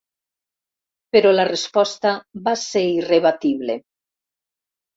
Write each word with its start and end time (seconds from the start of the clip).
Però 1.15 1.33
la 1.35 1.45
resposta 1.49 2.15
va 2.49 2.57
ser 2.63 2.85
irrebatible. 2.97 3.79